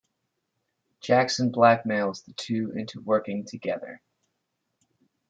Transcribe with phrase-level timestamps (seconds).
[0.99, 4.01] Jackson blackmails the two into working together.